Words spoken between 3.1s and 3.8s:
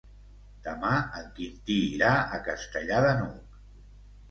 n'Hug.